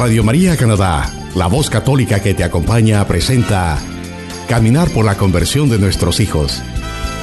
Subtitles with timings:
[0.00, 3.78] Radio María Canadá, la voz católica que te acompaña, presenta
[4.48, 6.62] Caminar por la conversión de nuestros hijos,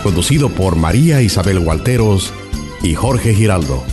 [0.03, 2.31] conducido por María Isabel Walteros
[2.83, 3.83] y Jorge Giraldo.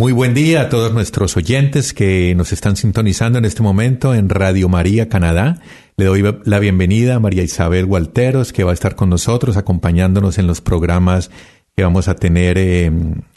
[0.00, 4.30] Muy buen día a todos nuestros oyentes que nos están sintonizando en este momento en
[4.30, 5.60] Radio María Canadá.
[5.98, 10.38] Le doy la bienvenida a María Isabel Walteros, que va a estar con nosotros acompañándonos
[10.38, 11.30] en los programas
[11.76, 12.90] que vamos a tener eh,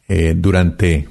[0.07, 1.09] eh, durante,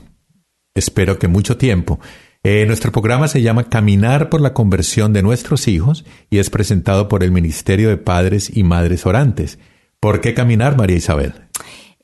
[0.74, 2.00] espero que mucho tiempo.
[2.42, 7.08] Eh, nuestro programa se llama Caminar por la conversión de nuestros hijos y es presentado
[7.08, 9.58] por el Ministerio de Padres y Madres Orantes.
[10.00, 11.34] ¿Por qué caminar, María Isabel?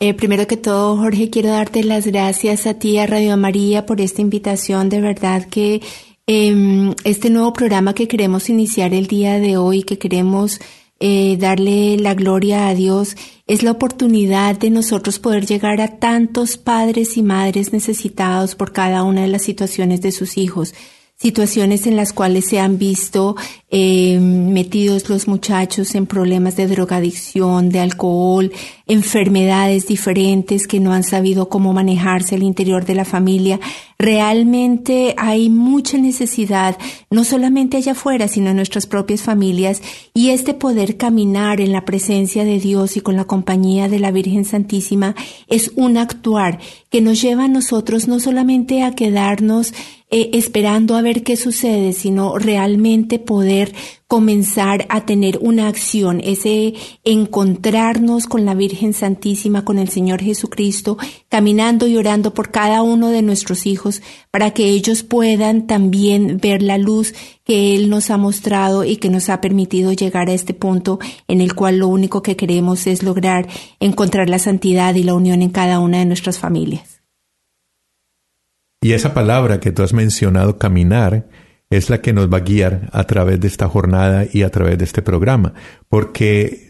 [0.00, 4.00] Eh, primero que todo, Jorge, quiero darte las gracias a ti, a Radio María, por
[4.00, 4.88] esta invitación.
[4.88, 5.82] De verdad que
[6.28, 10.60] eh, este nuevo programa que queremos iniciar el día de hoy, que queremos
[11.00, 13.16] eh, darle la gloria a Dios,
[13.48, 19.02] es la oportunidad de nosotros poder llegar a tantos padres y madres necesitados por cada
[19.02, 20.74] una de las situaciones de sus hijos
[21.20, 23.34] situaciones en las cuales se han visto
[23.70, 28.52] eh, metidos los muchachos en problemas de drogadicción, de alcohol,
[28.86, 33.58] enfermedades diferentes que no han sabido cómo manejarse al interior de la familia.
[34.00, 36.78] Realmente hay mucha necesidad,
[37.10, 39.82] no solamente allá afuera, sino en nuestras propias familias,
[40.14, 44.12] y este poder caminar en la presencia de Dios y con la compañía de la
[44.12, 45.16] Virgen Santísima
[45.48, 49.74] es un actuar que nos lleva a nosotros no solamente a quedarnos
[50.10, 53.74] eh, esperando a ver qué sucede, sino realmente poder
[54.08, 56.72] comenzar a tener una acción, ese
[57.04, 60.96] encontrarnos con la Virgen Santísima, con el Señor Jesucristo,
[61.28, 66.62] caminando y orando por cada uno de nuestros hijos para que ellos puedan también ver
[66.62, 67.12] la luz
[67.44, 70.98] que Él nos ha mostrado y que nos ha permitido llegar a este punto
[71.28, 73.46] en el cual lo único que queremos es lograr
[73.78, 77.02] encontrar la santidad y la unión en cada una de nuestras familias.
[78.80, 81.26] Y esa palabra que tú has mencionado, caminar,
[81.70, 84.78] es la que nos va a guiar a través de esta jornada y a través
[84.78, 85.54] de este programa,
[85.88, 86.68] porque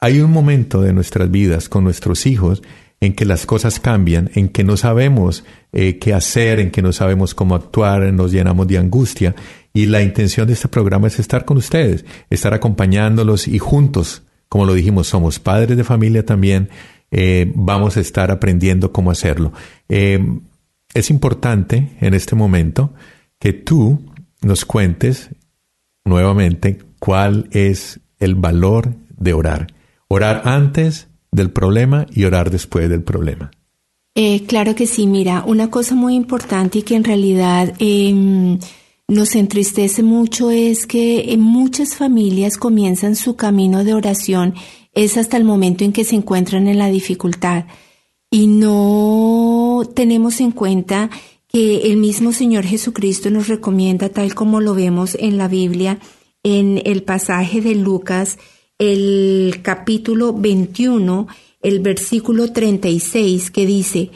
[0.00, 2.62] hay un momento de nuestras vidas con nuestros hijos
[3.00, 6.92] en que las cosas cambian, en que no sabemos eh, qué hacer, en que no
[6.92, 9.34] sabemos cómo actuar, nos llenamos de angustia.
[9.72, 14.64] Y la intención de este programa es estar con ustedes, estar acompañándolos y juntos, como
[14.64, 16.68] lo dijimos, somos padres de familia también,
[17.10, 19.52] eh, vamos a estar aprendiendo cómo hacerlo.
[19.88, 20.20] Eh,
[20.94, 22.94] es importante en este momento
[23.38, 24.00] que tú
[24.44, 25.30] nos cuentes
[26.04, 29.66] nuevamente cuál es el valor de orar.
[30.08, 33.50] Orar antes del problema y orar después del problema.
[34.14, 38.60] Eh, claro que sí, mira, una cosa muy importante y que en realidad em,
[39.08, 44.54] nos entristece mucho es que muchas familias comienzan su camino de oración
[44.92, 47.64] es hasta el momento en que se encuentran en la dificultad
[48.30, 51.10] y no tenemos en cuenta
[51.54, 56.00] que el mismo Señor Jesucristo nos recomienda, tal como lo vemos en la Biblia,
[56.42, 58.38] en el pasaje de Lucas,
[58.76, 61.28] el capítulo 21,
[61.62, 64.10] el versículo 36, que dice,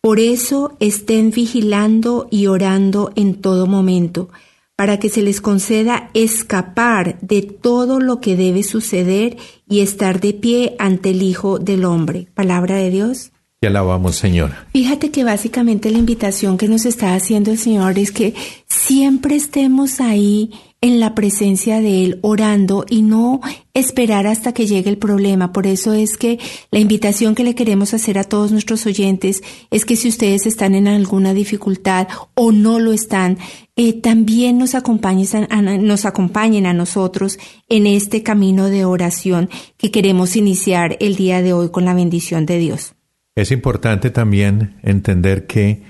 [0.00, 4.28] Por eso estén vigilando y orando en todo momento,
[4.76, 9.36] para que se les conceda escapar de todo lo que debe suceder
[9.68, 12.28] y estar de pie ante el Hijo del Hombre.
[12.34, 13.32] Palabra de Dios
[13.66, 14.52] alabamos, Señor.
[14.72, 18.34] Fíjate que básicamente la invitación que nos está haciendo el Señor es que
[18.68, 20.50] siempre estemos ahí
[20.84, 23.40] en la presencia de Él orando y no
[23.72, 25.50] esperar hasta que llegue el problema.
[25.50, 26.38] Por eso es que
[26.70, 30.74] la invitación que le queremos hacer a todos nuestros oyentes es que si ustedes están
[30.74, 33.38] en alguna dificultad o no lo están,
[33.76, 37.38] eh, también nos nos acompañen a nosotros
[37.70, 42.44] en este camino de oración que queremos iniciar el día de hoy con la bendición
[42.44, 42.93] de Dios.
[43.34, 45.82] Es importante también entender que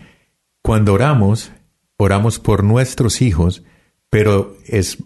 [0.62, 1.52] cuando oramos,
[1.96, 3.62] oramos por nuestros hijos,
[4.08, 4.98] pero es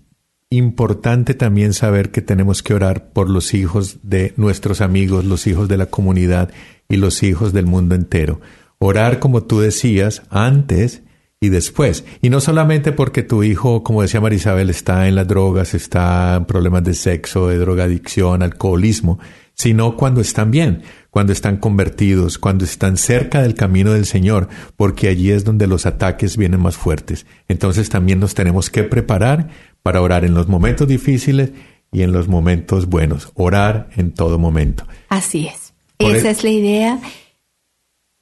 [0.50, 5.68] importante también saber que tenemos que orar por los hijos de nuestros amigos, los hijos
[5.68, 6.50] de la comunidad
[6.88, 8.40] y los hijos del mundo entero.
[8.78, 11.02] Orar, como tú decías, antes
[11.40, 12.04] y después.
[12.22, 16.46] Y no solamente porque tu hijo, como decía Marisabel, está en las drogas, está en
[16.46, 19.18] problemas de sexo, de drogadicción, alcoholismo,
[19.58, 25.08] sino cuando están bien, cuando están convertidos, cuando están cerca del camino del Señor, porque
[25.08, 27.26] allí es donde los ataques vienen más fuertes.
[27.48, 29.48] Entonces también nos tenemos que preparar
[29.82, 31.50] para orar en los momentos difíciles
[31.90, 34.86] y en los momentos buenos, orar en todo momento.
[35.08, 35.74] Así es.
[35.98, 37.00] Esa es la idea.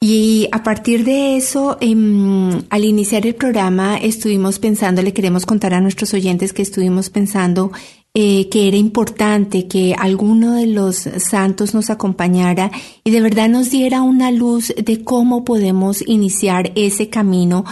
[0.01, 5.75] Y a partir de eso, em, al iniciar el programa, estuvimos pensando, le queremos contar
[5.75, 7.73] a nuestros oyentes que estuvimos pensando
[8.19, 12.71] eh, que era importante que alguno de los santos nos acompañara
[13.05, 17.67] y de verdad nos diera una luz de cómo podemos iniciar ese camino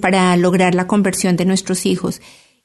[0.00, 2.20] para lograr la conversión de nuestros hijos.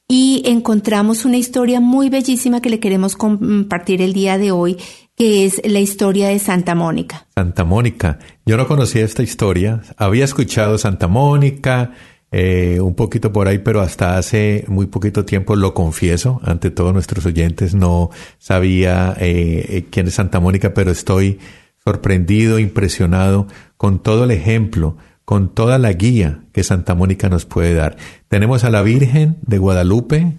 [0.06, 4.76] Y encontramos una historia muy bellísima que le queremos compartir el día de hoy,
[5.16, 7.26] que es la historia de Santa Mónica.
[7.34, 8.20] Santa Mónica.
[8.46, 9.82] Yo no conocía esta historia.
[9.96, 11.94] Había escuchado Santa Mónica,
[12.30, 16.92] eh, un poquito por ahí, pero hasta hace muy poquito tiempo, lo confieso, ante todos
[16.92, 21.38] nuestros oyentes, no sabía eh, eh, quién es Santa Mónica, pero estoy
[21.82, 23.46] sorprendido, impresionado
[23.78, 27.96] con todo el ejemplo, con toda la guía que Santa Mónica nos puede dar.
[28.28, 30.34] Tenemos a la Virgen de Guadalupe,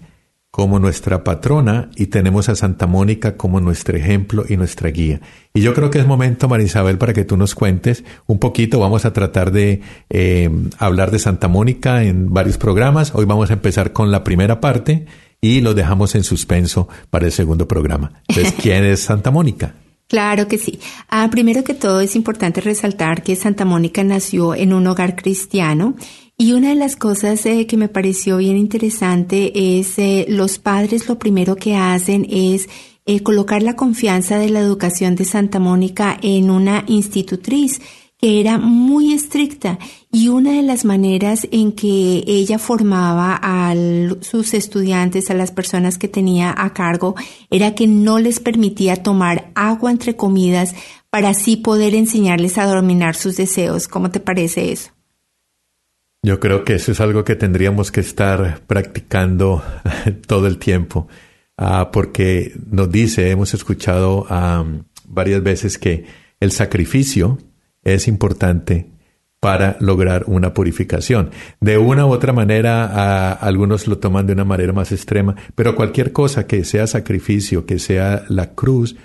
[0.60, 5.18] como nuestra patrona y tenemos a Santa Mónica como nuestro ejemplo y nuestra guía.
[5.54, 8.78] Y yo creo que es momento, Marisabel, para que tú nos cuentes un poquito.
[8.78, 9.80] Vamos a tratar de
[10.10, 13.12] eh, hablar de Santa Mónica en varios programas.
[13.14, 15.06] Hoy vamos a empezar con la primera parte
[15.40, 18.20] y lo dejamos en suspenso para el segundo programa.
[18.28, 19.72] Entonces, ¿quién es Santa Mónica?
[20.08, 20.78] Claro que sí.
[21.08, 25.94] Ah, primero que todo es importante resaltar que Santa Mónica nació en un hogar cristiano
[26.40, 31.06] y una de las cosas eh, que me pareció bien interesante es eh, los padres
[31.06, 32.66] lo primero que hacen es
[33.04, 37.82] eh, colocar la confianza de la educación de Santa Mónica en una institutriz
[38.16, 39.78] que era muy estricta
[40.10, 43.74] y una de las maneras en que ella formaba a
[44.22, 47.16] sus estudiantes, a las personas que tenía a cargo,
[47.50, 50.74] era que no les permitía tomar agua entre comidas
[51.10, 53.88] para así poder enseñarles a dominar sus deseos.
[53.88, 54.92] ¿Cómo te parece eso?
[56.22, 59.62] Yo creo que eso es algo que tendríamos que estar practicando
[60.26, 61.08] todo el tiempo,
[61.56, 64.26] ah, porque nos dice, hemos escuchado
[65.06, 66.04] varias veces que
[66.38, 67.38] el sacrificio
[67.82, 68.90] es importante
[69.40, 71.30] para lograr una purificación.
[71.58, 76.12] De una u otra manera, algunos lo toman de una manera más extrema, pero cualquier
[76.12, 78.96] cosa que sea sacrificio, que sea la cruz,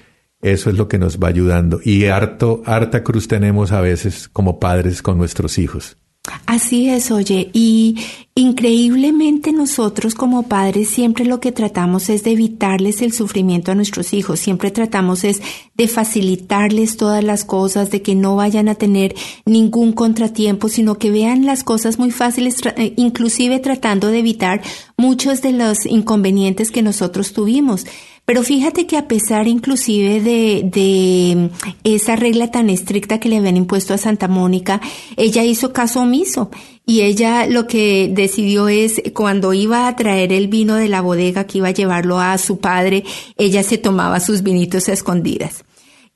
[0.42, 1.80] eso es lo que nos va ayudando.
[1.82, 5.98] Y harto, harta cruz tenemos a veces como padres con nuestros hijos.
[6.46, 7.98] Así es, oye, y
[8.36, 14.14] increíblemente nosotros como padres siempre lo que tratamos es de evitarles el sufrimiento a nuestros
[14.14, 15.42] hijos, siempre tratamos es
[15.76, 21.12] de facilitarles todas las cosas, de que no vayan a tener ningún contratiempo, sino que
[21.12, 24.62] vean las cosas muy fáciles, eh, inclusive tratando de evitar
[24.98, 27.86] muchos de los inconvenientes que nosotros tuvimos.
[28.26, 31.52] Pero fíjate que a pesar inclusive de, de
[31.84, 34.82] esa regla tan estricta que le habían impuesto a Santa Mónica,
[35.16, 36.50] ella hizo caso omiso
[36.88, 41.46] y ella lo que decidió es cuando iba a traer el vino de la bodega
[41.46, 43.04] que iba a llevarlo a su padre,
[43.38, 45.64] ella se tomaba sus vinitos a escondidas.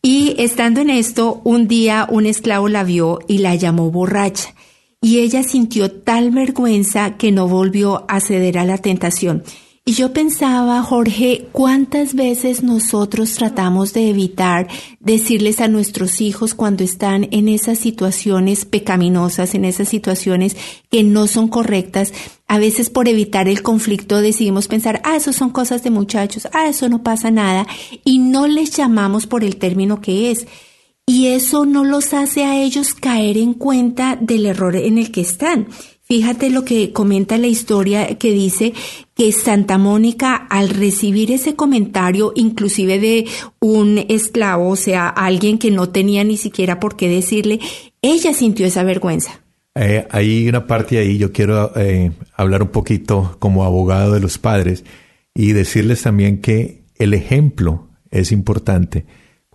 [0.02, 4.54] Y estando en esto, un día un esclavo la vio y la llamó borracha.
[5.02, 9.44] Y ella sintió tal vergüenza que no volvió a ceder a la tentación.
[9.90, 14.68] Y yo pensaba, Jorge, cuántas veces nosotros tratamos de evitar
[15.00, 20.56] decirles a nuestros hijos cuando están en esas situaciones pecaminosas, en esas situaciones
[20.92, 22.14] que no son correctas.
[22.48, 26.68] A veces por evitar el conflicto decidimos pensar, ah, eso son cosas de muchachos, ah,
[26.70, 27.66] eso no pasa nada,
[28.06, 30.46] y no les llamamos por el término que es.
[31.08, 35.22] Y eso no los hace a ellos caer en cuenta del error en el que
[35.22, 35.68] están.
[36.12, 38.74] Fíjate lo que comenta la historia que dice
[39.14, 43.28] que Santa Mónica al recibir ese comentario inclusive de
[43.60, 47.60] un esclavo, o sea, alguien que no tenía ni siquiera por qué decirle,
[48.02, 49.42] ella sintió esa vergüenza.
[49.76, 54.40] Eh, hay una parte ahí, yo quiero eh, hablar un poquito como abogado de los
[54.40, 54.86] padres
[55.36, 59.06] y decirles también que el ejemplo es importante.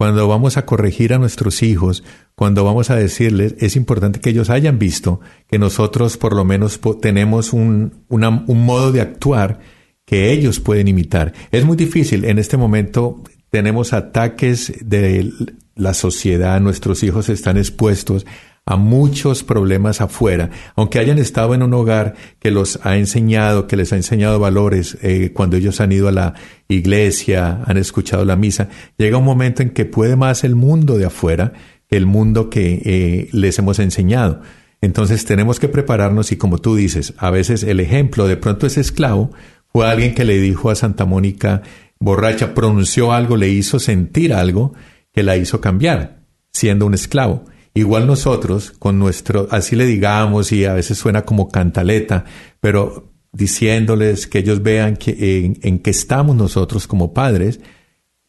[0.05, 4.51] Cuando vamos a corregir a nuestros hijos, cuando vamos a decirles, es importante que ellos
[4.51, 9.61] hayan visto que nosotros por lo menos tenemos un, un modo de actuar
[10.05, 11.33] que ellos pueden imitar.
[11.53, 12.27] Es muy difícil.
[12.27, 15.33] En este momento tenemos ataques de
[15.75, 18.27] la sociedad, nuestros hijos están expuestos
[18.67, 23.77] a muchos problemas afuera, aunque hayan estado en un hogar que los ha enseñado, que
[23.77, 26.35] les ha enseñado valores eh, cuando ellos han ido a la
[26.69, 31.07] iglesia, han escuchado la misa, llega un momento en que puede más el mundo de
[31.07, 31.53] afuera
[31.89, 34.41] que el mundo que eh, les hemos enseñado.
[34.81, 38.81] Entonces tenemos que prepararnos y como tú dices, a veces el ejemplo de pronto ese
[38.81, 39.31] esclavo
[39.73, 41.63] fue alguien que le dijo a Santa Mónica
[41.99, 44.75] borracha, pronunció algo, le hizo sentir algo,
[45.13, 46.21] que la hizo cambiar,
[46.53, 47.45] siendo un esclavo.
[47.75, 52.25] Igual nosotros, con nuestro, así le digamos, y a veces suena como cantaleta,
[52.61, 57.59] pero diciéndoles que ellos vean que, en, en qué estamos nosotros como padres,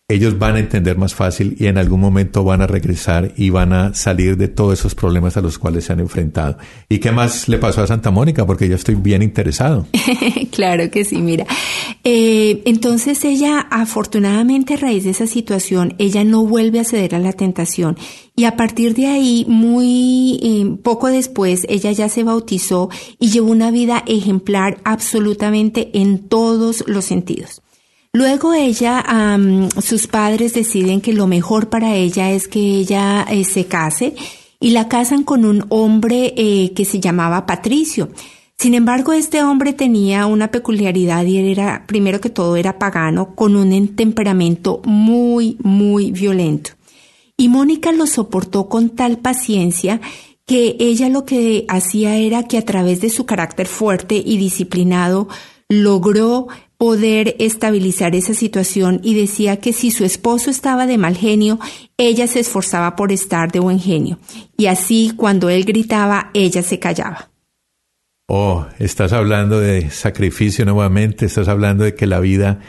[0.08, 3.74] ellos van a entender más fácil y en algún momento van a regresar y van
[3.74, 6.60] a salir de todos esos problemas a los cuales se han enfrentado.
[6.88, 8.46] ¿Y qué más le pasó a Santa Mónica?
[8.46, 9.88] Porque yo estoy bien interesado.
[10.52, 11.48] claro que sí, mira.
[12.04, 17.20] Eh, entonces ella, afortunadamente a raíz de esa situación, ella no vuelve a ceder a
[17.20, 17.98] la tentación.
[18.36, 23.50] Y a partir de ahí, muy eh, poco después, ella ya se bautizó y llevó
[23.50, 27.64] una vida ejemplar absolutamente en todos los sentidos.
[28.16, 29.04] Luego ella,
[29.82, 34.16] sus padres deciden que lo mejor para ella es que ella eh, se case
[34.58, 38.08] y la casan con un hombre eh, que se llamaba Patricio.
[38.58, 43.58] Sin embargo, este hombre tenía una peculiaridad y era, primero que todo, era pagano, con
[43.58, 46.70] un temperamento muy, muy violento.
[47.36, 50.00] Y Mónica lo soportó con tal paciencia
[50.46, 55.28] que ella lo que hacía era que a través de su carácter fuerte y disciplinado
[55.70, 61.60] logró poder estabilizar esa situación y decía que si su esposo estaba de mal genio,
[61.98, 64.20] ella se esforzaba por estar de buen genio.
[64.58, 67.30] Y así cuando él gritaba, ella se callaba.
[68.28, 72.60] Oh, estás hablando de sacrificio nuevamente, estás hablando de que la vida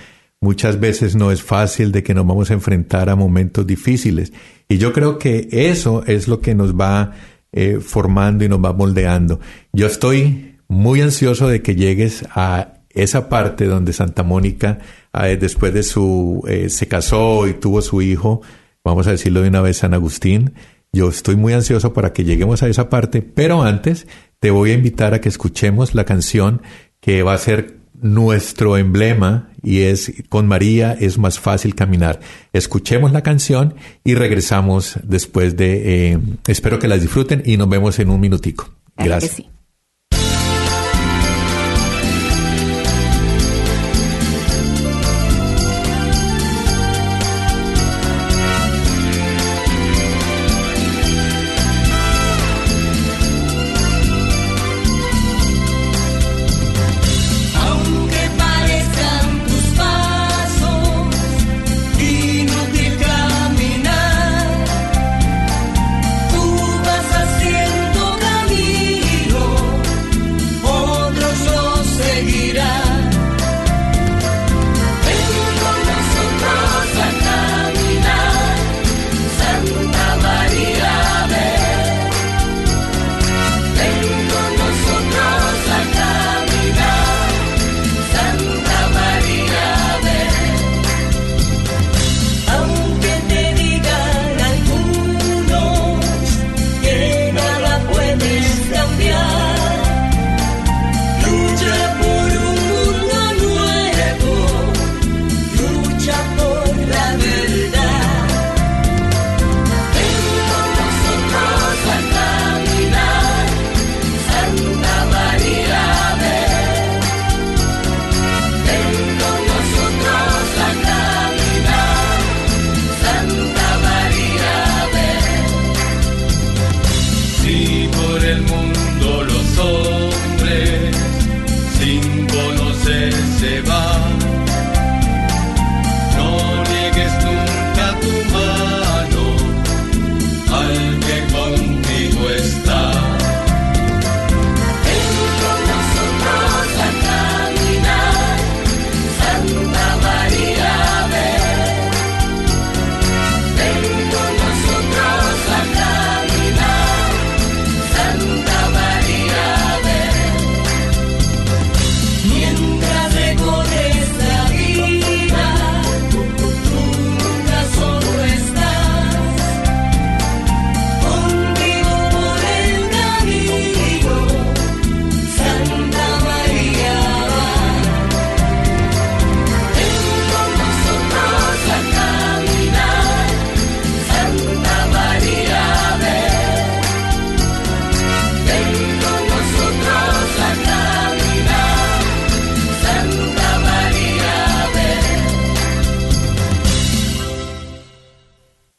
[0.40, 4.32] muchas veces no es fácil, de que nos vamos a enfrentar a momentos difíciles.
[4.68, 7.12] Y yo creo que eso es lo que nos va
[7.52, 9.40] eh, formando y nos va moldeando.
[9.72, 14.78] Yo estoy muy ansioso de que llegues a esa parte donde Santa Mónica,
[15.12, 18.42] eh, después de su, eh, se casó y tuvo su hijo,
[18.82, 20.54] vamos a decirlo de una vez, San Agustín,
[20.92, 24.06] yo estoy muy ansioso para que lleguemos a esa parte, pero antes
[24.40, 26.62] te voy a invitar a que escuchemos la canción
[27.00, 32.20] que va a ser nuestro emblema y es con María es más fácil caminar.
[32.52, 33.74] Escuchemos la canción
[34.04, 38.70] y regresamos después de, eh, espero que las disfruten y nos vemos en un minutico.
[38.96, 39.55] Gracias.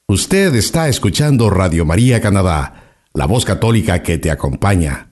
[0.09, 5.11] Usted está escuchando Radio María Canadá, la voz católica que te acompaña.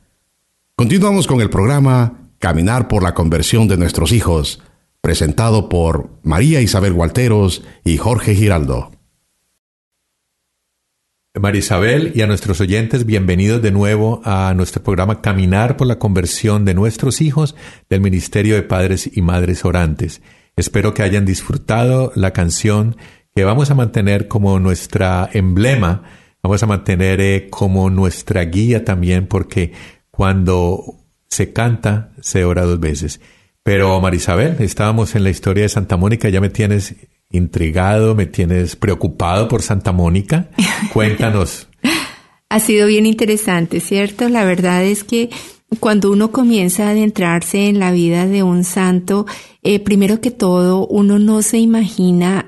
[0.77, 4.63] Continuamos con el programa Caminar por la conversión de nuestros hijos,
[5.01, 8.91] presentado por María Isabel Walteros y Jorge Giraldo.
[11.37, 16.63] Marisabel y a nuestros oyentes, bienvenidos de nuevo a nuestro programa Caminar por la conversión
[16.63, 17.53] de nuestros hijos
[17.89, 20.21] del Ministerio de Padres y Madres Orantes.
[20.55, 22.95] Espero que hayan disfrutado la canción
[23.35, 26.03] que vamos a mantener como nuestra emblema,
[26.41, 29.73] vamos a mantener eh, como nuestra guía también, porque
[30.09, 33.19] cuando se canta, se ora dos veces.
[33.61, 36.95] Pero Marisabel, estábamos en la historia de Santa Mónica, ya me tienes
[37.29, 40.47] intrigado, me tienes preocupado por Santa Mónica.
[40.93, 41.67] Cuéntanos.
[42.47, 44.29] ha sido bien interesante, ¿cierto?
[44.29, 45.29] La verdad es que
[45.79, 49.25] cuando uno comienza a adentrarse en la vida de un santo,
[49.63, 52.45] eh, primero que todo, uno no se imagina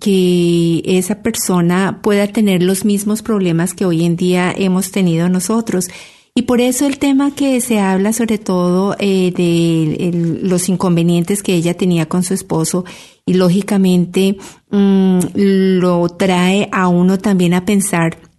[0.00, 5.88] que esa persona pueda tener los mismos problemas que hoy en día hemos tenido nosotros.
[6.34, 11.54] Y por eso el tema que se habla sobre todo eh, de los inconvenientes que
[11.54, 12.84] ella tenía con su esposo
[13.26, 14.38] y lógicamente
[14.70, 18.29] mm, lo trae a uno también a pensar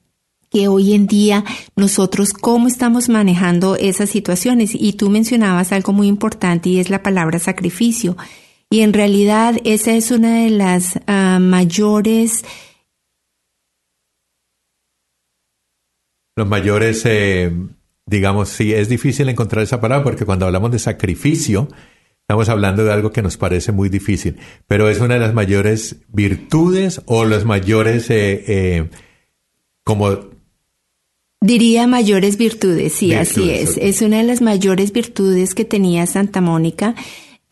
[0.51, 1.45] que hoy en día
[1.77, 4.71] nosotros cómo estamos manejando esas situaciones.
[4.75, 8.17] Y tú mencionabas algo muy importante y es la palabra sacrificio.
[8.69, 12.43] Y en realidad esa es una de las ah, mayores...
[16.35, 17.51] Los mayores, eh,
[18.05, 21.67] digamos, sí, es difícil encontrar esa palabra porque cuando hablamos de sacrificio,
[22.21, 25.97] Estamos hablando de algo que nos parece muy difícil, pero es una de las mayores
[26.07, 28.89] virtudes o las mayores, eh, eh,
[29.83, 30.30] como...
[31.43, 33.75] Diría mayores virtudes, sí, así es.
[33.77, 36.93] Es una de las mayores virtudes que tenía Santa Mónica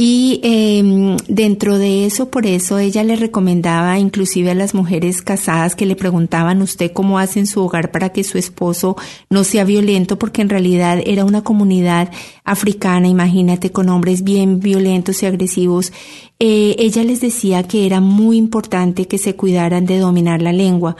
[0.01, 5.75] y eh, dentro de eso, por eso ella le recomendaba inclusive a las mujeres casadas
[5.75, 8.95] que le preguntaban usted cómo hace en su hogar para que su esposo
[9.29, 12.11] no sea violento, porque en realidad era una comunidad
[12.45, 15.91] africana, imagínate, con hombres bien violentos y agresivos.
[16.39, 20.95] Eh, ella les decía que era muy importante que se cuidaran de dominar la lengua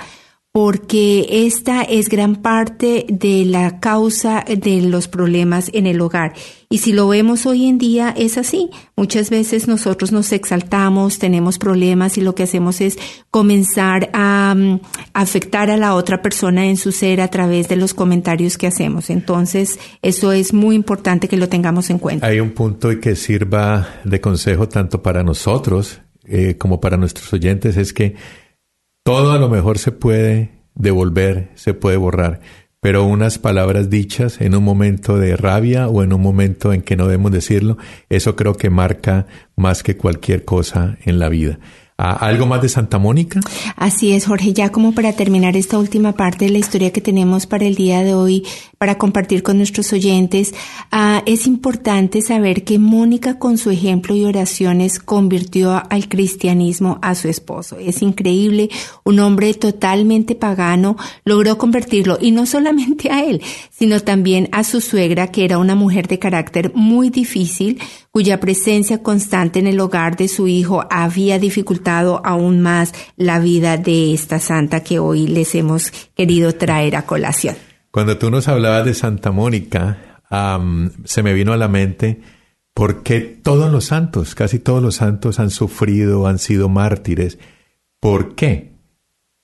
[0.62, 6.34] porque esta es gran parte de la causa de los problemas en el hogar.
[6.70, 8.70] Y si lo vemos hoy en día es así.
[8.98, 12.98] Muchas veces nosotros nos exaltamos, tenemos problemas y lo que hacemos es
[13.32, 14.82] comenzar a, mm,
[15.14, 19.10] afectar a la otra persona en su ser a través de los comentarios que hacemos.
[19.10, 22.28] Entonces, eso es muy importante que lo tengamos en cuenta.
[22.28, 27.78] Hay un punto que sirva de consejo tanto para nosotros eh, como para nuestros oyentes,
[27.78, 28.16] es que
[29.10, 32.42] todo a lo mejor se puede devolver, se puede borrar,
[32.80, 36.96] pero unas palabras dichas en un momento de rabia o en un momento en que
[36.96, 41.58] no debemos decirlo, eso creo que marca más que cualquier cosa en la vida.
[41.98, 43.40] ¿Algo más de Santa Mónica?
[43.76, 44.54] Así es, Jorge.
[44.54, 48.04] Ya como para terminar esta última parte de la historia que tenemos para el día
[48.04, 48.46] de hoy,
[48.80, 50.56] para compartir con nuestros oyentes,
[50.90, 57.14] ah, es importante saber que Mónica con su ejemplo y oraciones convirtió al cristianismo a
[57.14, 57.78] su esposo.
[57.78, 58.70] Es increíble,
[59.04, 64.80] un hombre totalmente pagano logró convertirlo y no solamente a él, sino también a su
[64.80, 70.16] suegra, que era una mujer de carácter muy difícil, cuya presencia constante en el hogar
[70.16, 75.54] de su hijo había dificultado aún más la vida de esta santa que hoy les
[75.54, 77.69] hemos querido traer a colación.
[77.92, 80.22] Cuando tú nos hablabas de Santa Mónica,
[81.06, 82.22] se me vino a la mente
[82.74, 87.40] por qué todos los santos, casi todos los santos han sufrido, han sido mártires.
[88.00, 88.74] ¿Por qué?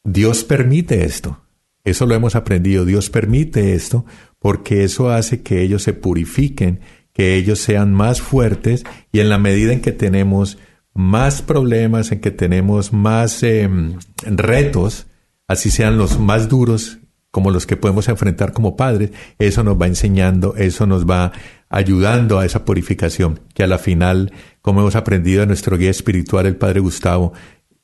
[0.03, 1.41] Dios permite esto.
[1.84, 2.86] Eso lo hemos aprendido.
[2.86, 4.05] Dios permite esto
[4.39, 6.79] porque eso hace que ellos se purifiquen
[7.15, 10.58] que ellos sean más fuertes y en la medida en que tenemos
[10.93, 15.08] más problemas, en que tenemos más em, retos,
[15.47, 16.99] así sean los más duros
[17.36, 21.34] como los que podemos enfrentar como padres, eso nos va enseñando, eso nos va
[21.67, 26.45] ayudando a esa purificación, que a la final, como hemos aprendido en nuestro guía espiritual,
[26.45, 27.34] el Padre Gustavo,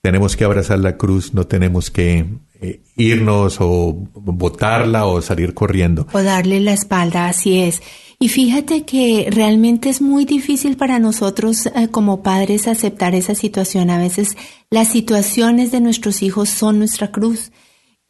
[0.01, 2.27] tenemos que abrazar la cruz, no tenemos que
[2.61, 6.07] eh, irnos o botarla o salir corriendo.
[6.13, 7.81] O darle la espalda, así es.
[8.19, 13.89] Y fíjate que realmente es muy difícil para nosotros eh, como padres aceptar esa situación.
[13.89, 14.37] A veces
[14.69, 17.51] las situaciones de nuestros hijos son nuestra cruz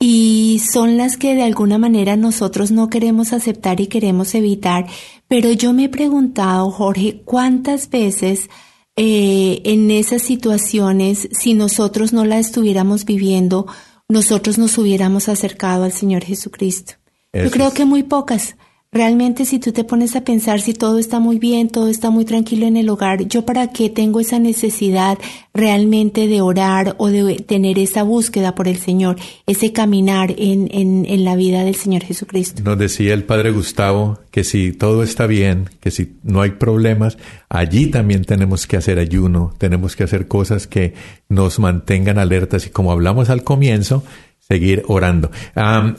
[0.03, 4.87] y son las que de alguna manera nosotros no queremos aceptar y queremos evitar.
[5.27, 8.49] Pero yo me he preguntado, Jorge, ¿cuántas veces
[8.95, 13.67] eh, en esas situaciones, si nosotros no la estuviéramos viviendo,
[14.09, 16.93] nosotros nos hubiéramos acercado al Señor Jesucristo?
[17.31, 18.55] Yo creo que muy pocas.
[18.93, 22.25] Realmente si tú te pones a pensar si todo está muy bien, todo está muy
[22.25, 25.17] tranquilo en el hogar, yo para qué tengo esa necesidad
[25.53, 29.15] realmente de orar o de tener esa búsqueda por el Señor,
[29.47, 32.61] ese caminar en, en, en la vida del Señor Jesucristo.
[32.65, 37.17] Nos decía el Padre Gustavo que si todo está bien, que si no hay problemas,
[37.47, 40.95] allí también tenemos que hacer ayuno, tenemos que hacer cosas que
[41.29, 44.03] nos mantengan alertas y como hablamos al comienzo,
[44.41, 45.31] seguir orando.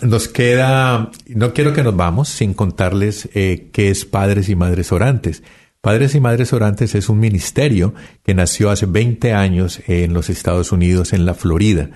[0.02, 4.92] nos queda, no quiero que nos vamos sin contarles eh, qué es Padres y Madres
[4.92, 5.42] Orantes.
[5.80, 10.70] Padres y Madres Orantes es un ministerio que nació hace 20 años en los Estados
[10.70, 11.90] Unidos, en la Florida.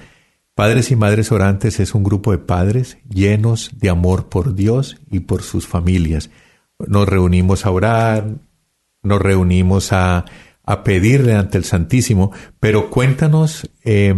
[0.54, 5.20] Padres y Madres Orantes es un grupo de padres llenos de amor por Dios y
[5.20, 6.30] por sus familias.
[6.78, 8.26] Nos reunimos a orar,
[9.02, 10.24] nos reunimos a,
[10.84, 14.14] pedirle ante el Santísimo, pero cuéntanos eh,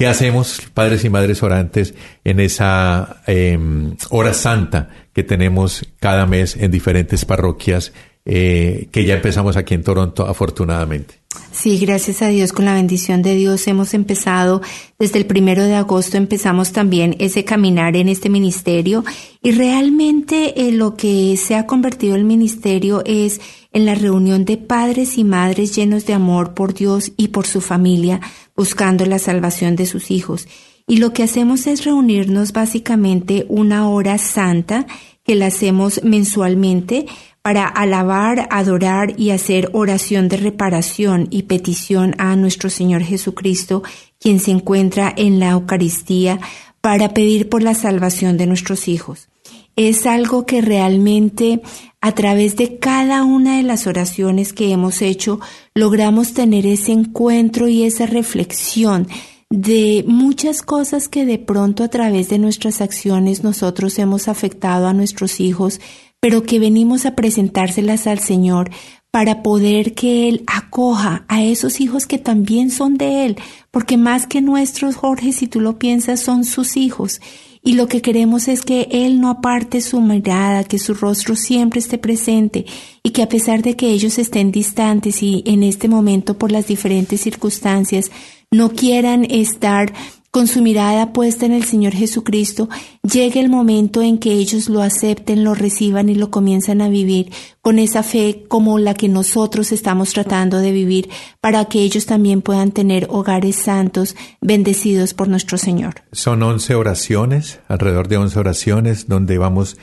[0.00, 1.92] ¿Qué hacemos, padres y madres orantes,
[2.24, 7.92] en esa em, hora santa que tenemos cada mes en diferentes parroquias
[8.24, 11.19] eh, que ya empezamos aquí en Toronto, afortunadamente?
[11.52, 14.62] Sí, gracias a Dios, con la bendición de Dios hemos empezado,
[14.98, 19.04] desde el primero de agosto empezamos también ese caminar en este ministerio
[19.42, 23.40] y realmente eh, lo que se ha convertido el ministerio es
[23.72, 27.60] en la reunión de padres y madres llenos de amor por Dios y por su
[27.60, 28.20] familia,
[28.56, 30.48] buscando la salvación de sus hijos.
[30.88, 34.86] Y lo que hacemos es reunirnos básicamente una hora santa
[35.24, 37.06] que la hacemos mensualmente
[37.42, 43.82] para alabar, adorar y hacer oración de reparación y petición a nuestro Señor Jesucristo,
[44.18, 46.38] quien se encuentra en la Eucaristía,
[46.80, 49.28] para pedir por la salvación de nuestros hijos.
[49.76, 51.62] Es algo que realmente
[52.00, 55.40] a través de cada una de las oraciones que hemos hecho
[55.74, 59.06] logramos tener ese encuentro y esa reflexión
[59.50, 64.94] de muchas cosas que de pronto a través de nuestras acciones nosotros hemos afectado a
[64.94, 65.80] nuestros hijos,
[66.20, 68.70] pero que venimos a presentárselas al Señor
[69.10, 73.36] para poder que Él acoja a esos hijos que también son de Él,
[73.70, 77.20] porque más que nuestros, Jorge, si tú lo piensas, son sus hijos.
[77.62, 81.80] Y lo que queremos es que Él no aparte su mirada, que su rostro siempre
[81.80, 82.64] esté presente
[83.02, 86.68] y que a pesar de que ellos estén distantes y en este momento por las
[86.68, 88.10] diferentes circunstancias
[88.50, 89.92] no quieran estar
[90.30, 92.68] con su mirada puesta en el Señor Jesucristo,
[93.02, 97.32] llegue el momento en que ellos lo acepten, lo reciban y lo comienzan a vivir
[97.62, 102.42] con esa fe como la que nosotros estamos tratando de vivir, para que ellos también
[102.42, 105.94] puedan tener hogares santos, bendecidos por nuestro Señor.
[106.12, 109.76] Son once oraciones, alrededor de once oraciones, donde vamos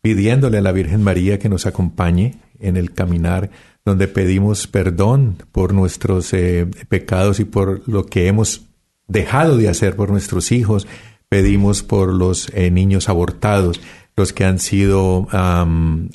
[0.00, 3.50] pidiéndole a la Virgen María que nos acompañe en el caminar
[3.84, 8.62] donde pedimos perdón por nuestros eh, pecados y por lo que hemos
[9.08, 10.86] dejado de hacer por nuestros hijos,
[11.28, 13.80] pedimos por los eh, niños abortados,
[14.16, 15.26] los que han sido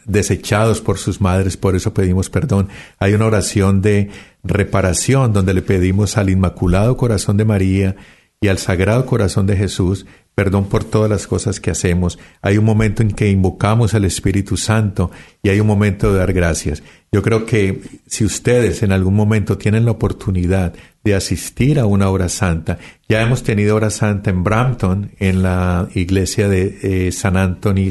[0.05, 2.69] desechados por sus madres, por eso pedimos perdón.
[2.97, 4.09] Hay una oración de
[4.41, 7.97] reparación donde le pedimos al Inmaculado Corazón de María
[8.39, 10.05] y al Sagrado Corazón de Jesús
[10.39, 12.17] perdón por todas las cosas que hacemos.
[12.41, 15.11] Hay un momento en que invocamos al Espíritu Santo
[15.43, 16.81] y hay un momento de dar gracias.
[17.11, 20.73] Yo creo que si ustedes en algún momento tienen la oportunidad
[21.03, 22.77] de asistir a una hora santa,
[23.09, 27.33] ya hemos tenido hora santa en Brampton, en la iglesia de eh, San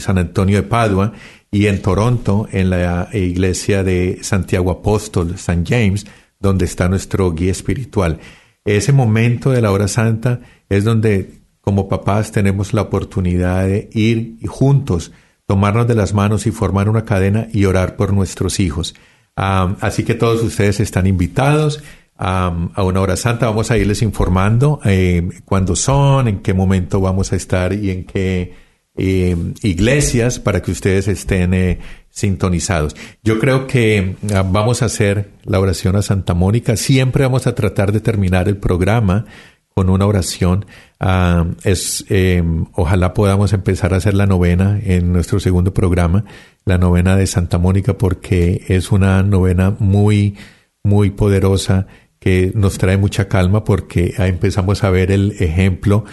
[0.01, 1.13] San Antonio de Padua,
[1.51, 6.07] y en Toronto, en la iglesia de Santiago Apóstol, San James,
[6.41, 8.21] donde está nuestro guía espiritual.
[8.65, 11.37] Ese momento de la hora santa es donde
[11.69, 15.13] como papás tenemos la oportunidad de ir juntos
[15.45, 18.95] tomarnos de las manos y formar una cadena y orar por nuestros hijos.
[19.37, 21.83] así que todos ustedes están invitados
[22.17, 23.45] a una hora santa.
[23.49, 28.05] Vamos a irles informando eh, cuándo son, en qué momento vamos a estar y en
[28.05, 28.55] qué
[28.97, 32.97] eh, iglesias para que ustedes estén eh, sintonizados.
[33.23, 36.79] Yo creo que ah, vamos a hacer la oración a Santa Mónica.
[36.79, 39.27] Siempre vamos a tratar de terminar el programa
[39.79, 40.67] con una oración.
[40.99, 46.25] Ah, es, eh, ojalá podamos empezar a hacer la novena en nuestro segundo programa,
[46.65, 50.37] la novena de Santa Mónica, porque es una novena muy,
[50.83, 51.87] muy poderosa
[52.19, 56.05] que nos trae mucha calma porque empezamos a ver el ejemplo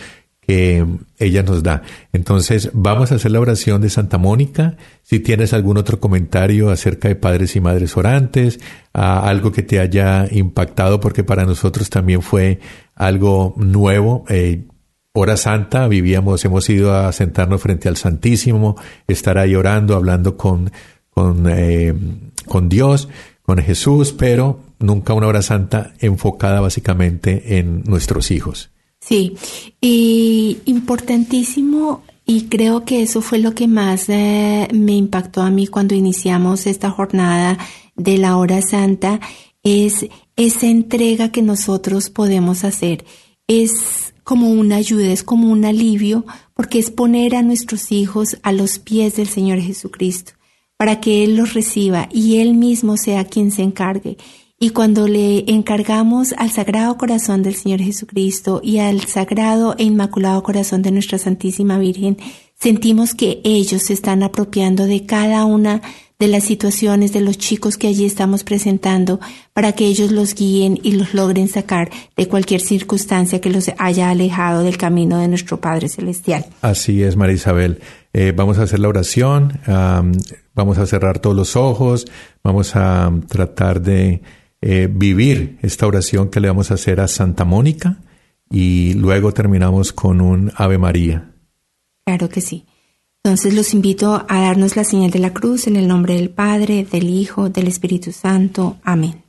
[0.46, 0.86] que
[1.18, 1.82] ella nos da.
[2.14, 4.78] Entonces, vamos a hacer la oración de Santa Mónica.
[5.02, 8.60] Si tienes algún otro comentario acerca de padres y madres orantes,
[8.94, 12.60] algo que te haya impactado, porque para nosotros también fue
[12.96, 14.26] algo nuevo.
[14.30, 14.66] Eh,
[15.14, 18.76] hora santa, vivíamos, hemos ido a sentarnos frente al Santísimo,
[19.08, 20.72] estar ahí orando, hablando con,
[21.10, 21.94] con, eh,
[22.48, 23.08] con Dios,
[23.42, 28.72] con Jesús, pero nunca una hora santa enfocada básicamente en nuestros hijos.
[29.00, 29.36] Sí,
[29.80, 35.68] y importantísimo, y creo que eso fue lo que más eh, me impactó a mí
[35.68, 37.58] cuando iniciamos esta jornada
[37.96, 39.20] de la hora santa,
[39.64, 43.06] es esa entrega que nosotros podemos hacer.
[43.48, 48.52] Es como una ayuda, es como un alivio, porque es poner a nuestros hijos a
[48.52, 50.34] los pies del Señor Jesucristo,
[50.78, 54.18] para que Él los reciba y Él mismo sea quien se encargue.
[54.58, 60.42] Y cuando le encargamos al Sagrado Corazón del Señor Jesucristo y al Sagrado e Inmaculado
[60.44, 62.18] Corazón de nuestra Santísima Virgen,
[62.58, 65.82] sentimos que ellos se están apropiando de cada una
[66.20, 69.20] de las situaciones de los chicos que allí estamos presentando
[69.54, 74.10] para que ellos los guíen y los logren sacar de cualquier circunstancia que los haya
[74.10, 76.46] alejado del camino de nuestro Padre Celestial.
[76.62, 77.82] Así es, María Isabel.
[78.14, 79.60] Eh, vamos a hacer la oración,
[80.54, 82.06] vamos a cerrar todos los ojos,
[82.44, 84.22] vamos a tratar de
[84.62, 87.98] eh, vivir esta oración que le vamos a hacer a Santa Mónica
[88.50, 91.32] y luego terminamos con un Ave María.
[92.06, 92.66] Claro que sí.
[93.26, 96.86] Entonces los invito a darnos la señal de la cruz en el nombre del Padre,
[96.86, 98.78] del Hijo, del Espíritu Santo.
[98.84, 99.24] Amén.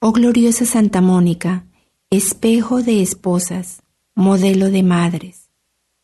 [0.00, 1.66] Oh gloriosa Santa Mónica,
[2.08, 3.82] espejo de esposas,
[4.14, 5.50] modelo de madres,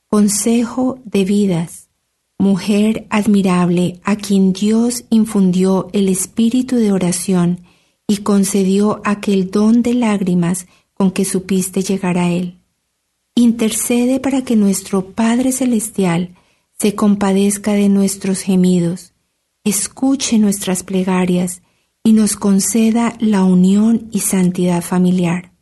[0.09, 1.89] consejo de vidas,
[2.37, 7.63] mujer admirable a quien Dios infundió el espíritu de oración
[8.07, 12.59] y concedió aquel don de lágrimas con que supiste llegar a Él.
[13.35, 16.37] Intercede para que nuestro Padre Celestial
[16.81, 19.13] se compadezca de nuestros gemidos,
[19.65, 21.61] escuche nuestras plegarias
[22.03, 25.53] y nos conceda la unión y santidad familiar.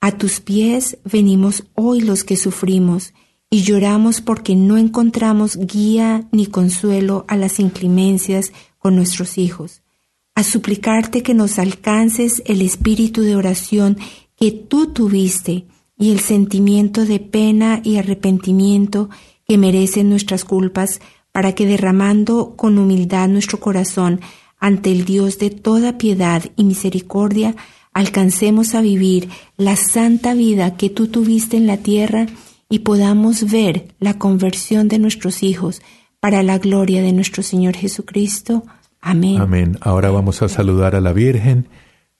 [0.00, 3.12] A tus pies venimos hoy los que sufrimos
[3.50, 9.82] y lloramos porque no encontramos guía ni consuelo a las inclemencias con nuestros hijos,
[10.36, 13.98] a suplicarte que nos alcances el espíritu de oración
[14.36, 15.66] que tú tuviste
[15.98, 19.10] y el sentimiento de pena y arrepentimiento
[19.46, 21.00] que merecen nuestras culpas,
[21.32, 24.20] para que derramando con humildad nuestro corazón
[24.58, 27.54] ante el Dios de toda piedad y misericordia,
[27.92, 32.26] alcancemos a vivir la santa vida que tú tuviste en la tierra
[32.68, 35.82] y podamos ver la conversión de nuestros hijos
[36.20, 38.64] para la gloria de nuestro Señor Jesucristo.
[39.00, 39.38] Amén.
[39.40, 39.78] Amén.
[39.80, 41.68] Ahora vamos a saludar a la Virgen.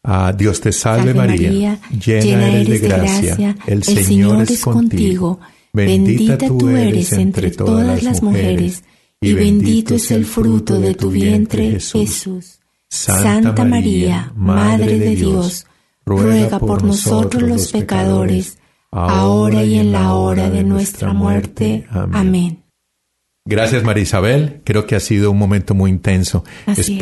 [0.03, 5.41] A Dios te salve, María, llena, eres de gracia, el, Señor, es contigo.
[5.85, 8.83] Bendita tú eres entre todas las mujeres,
[9.21, 12.61] y bendito es el fruto de tu vientre, Jesús.
[12.89, 15.67] Santa María, Madre de Dios,
[16.07, 18.59] ruega por nosotros los pecadores,
[18.91, 21.87] ahora y en la hora de nuestra muerte.
[21.91, 22.63] Amén.
[23.45, 26.43] Gracias María Isabel, creo que ha sido un momento muy intenso.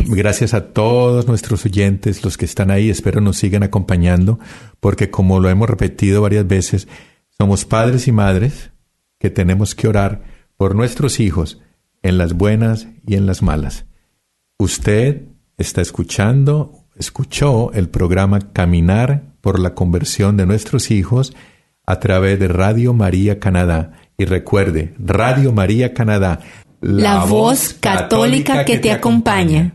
[0.06, 4.40] Gracias a todos nuestros oyentes, los que están ahí, espero nos sigan acompañando,
[4.80, 6.88] porque como lo hemos repetido varias veces,
[7.38, 8.70] somos padres y madres
[9.18, 10.22] que tenemos que orar
[10.56, 11.60] por nuestros hijos
[12.02, 13.86] en las buenas y en las malas.
[14.58, 15.22] Usted
[15.56, 21.34] está escuchando, escuchó el programa Caminar por la conversión de nuestros hijos
[21.86, 23.92] a través de Radio María Canadá.
[24.16, 26.40] Y recuerde, Radio María Canadá,
[26.80, 29.74] la, voz católica, que, te acompaña.